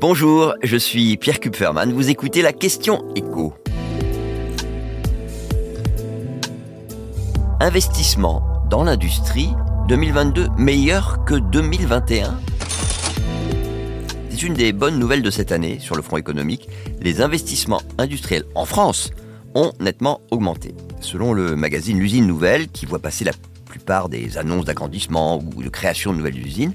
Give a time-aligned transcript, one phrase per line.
[0.00, 1.92] Bonjour, je suis Pierre Kupferman.
[1.92, 3.52] Vous écoutez la question écho.
[7.58, 9.48] Investissement dans l'industrie
[9.88, 12.38] 2022 meilleur que 2021
[14.30, 16.68] C'est une des bonnes nouvelles de cette année sur le front économique.
[17.00, 19.10] Les investissements industriels en France
[19.56, 20.76] ont nettement augmenté.
[21.00, 23.32] Selon le magazine L'usine nouvelle, qui voit passer la
[23.64, 26.74] plupart des annonces d'agrandissement ou de création de nouvelles usines,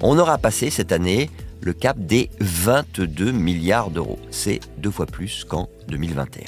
[0.00, 1.30] on aura passé cette année
[1.64, 4.18] le cap des 22 milliards d'euros.
[4.30, 6.44] C'est deux fois plus qu'en 2021.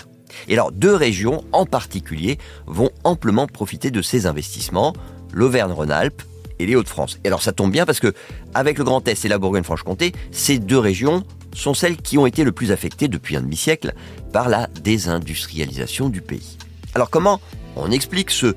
[0.49, 4.93] Et alors, deux régions en particulier vont amplement profiter de ces investissements,
[5.33, 6.23] l'Auvergne-Rhône-Alpes
[6.59, 7.19] et les Hauts-de-France.
[7.25, 8.13] Et alors ça tombe bien parce que
[8.55, 11.23] avec le Grand Est et la Bourgogne-Franche-Comté, ces deux régions
[11.55, 13.95] sont celles qui ont été le plus affectées depuis un demi-siècle
[14.33, 16.59] par la désindustrialisation du pays.
[16.95, 17.41] Alors comment
[17.77, 18.55] on explique ce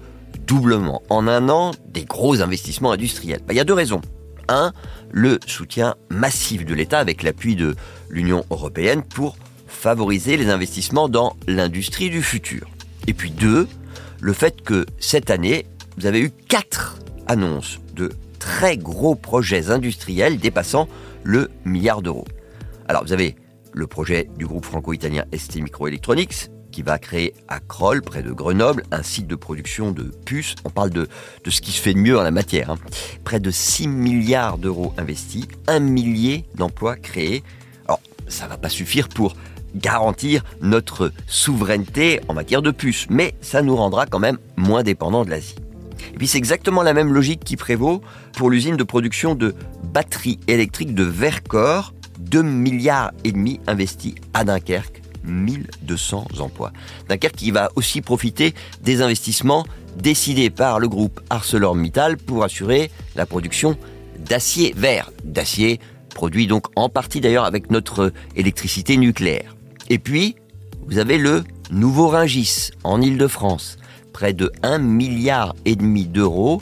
[0.47, 3.41] doublement en un an des gros investissements industriels?
[3.45, 4.01] Ben, Il y a deux raisons.
[4.49, 4.73] 1.
[5.11, 7.75] Le soutien massif de l'État avec l'appui de
[8.09, 12.67] l'Union européenne pour favoriser les investissements dans l'industrie du futur.
[13.07, 13.67] Et puis 2.
[14.21, 15.65] Le fait que cette année,
[15.97, 20.89] vous avez eu quatre annonces de très gros projets industriels dépassant
[21.23, 22.27] le milliard d'euros.
[22.87, 23.35] Alors vous avez
[23.71, 28.83] le projet du groupe franco-italien ST Microelectronics, qui va créer à Kroll, près de Grenoble,
[28.91, 30.55] un site de production de puces.
[30.65, 31.07] On parle de,
[31.47, 32.71] ce qui se fait de mieux en la matière.
[32.71, 32.77] Hein.
[33.23, 37.43] Près de 6 milliards d'euros investis, un millier d'emplois créés.
[37.85, 39.35] Alors, ça va pas suffire pour
[39.75, 45.25] garantir notre souveraineté en matière de puces, mais ça nous rendra quand même moins dépendants
[45.25, 45.55] de l'Asie.
[46.13, 48.01] Et puis c'est exactement la même logique qui prévaut
[48.33, 49.53] pour l'usine de production de
[49.83, 56.71] batteries électriques de Vercor, 2 milliards et demi investis à Dunkerque 1200 emplois.
[57.07, 59.65] Dunkerque qui va aussi profiter des investissements
[59.97, 63.77] décidés par le groupe ArcelorMittal pour assurer la production
[64.19, 65.11] d'acier vert.
[65.23, 69.55] D'acier produit donc en partie d'ailleurs avec notre électricité nucléaire.
[69.89, 70.35] Et puis,
[70.85, 73.77] vous avez le nouveau Ringis en Ile-de-France.
[74.13, 76.61] Près de 1 milliard et demi d'euros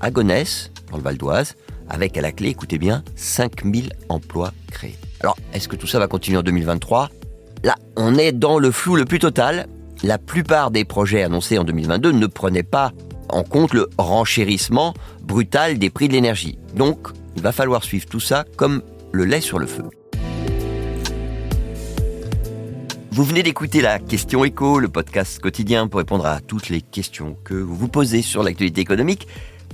[0.00, 1.54] à Gonesse, dans le Val d'Oise,
[1.88, 4.96] avec à la clé, écoutez bien, 5000 emplois créés.
[5.20, 7.10] Alors, est-ce que tout ça va continuer en 2023 Là,
[7.96, 9.66] on est dans le flou le plus total.
[10.02, 12.92] La plupart des projets annoncés en 2022 ne prenaient pas
[13.28, 16.58] en compte le renchérissement brutal des prix de l'énergie.
[16.74, 19.84] Donc, il va falloir suivre tout ça comme le lait sur le feu.
[23.10, 27.36] Vous venez d'écouter la question écho, le podcast quotidien pour répondre à toutes les questions
[27.44, 29.26] que vous vous posez sur l'actualité économique.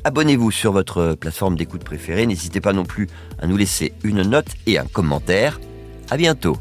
[0.04, 2.26] Abonnez-vous sur votre plateforme d'écoute préférée.
[2.26, 3.08] N'hésitez pas non plus
[3.40, 5.60] à nous laisser une note et un commentaire.
[6.10, 6.56] À bientôt.